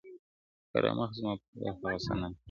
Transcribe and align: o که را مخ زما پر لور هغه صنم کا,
o 0.65 0.65
که 0.71 0.77
را 0.85 0.91
مخ 0.99 1.11
زما 1.17 1.33
پر 1.37 1.49
لور 1.57 1.71
هغه 1.75 1.99
صنم 2.05 2.31
کا, 2.33 2.39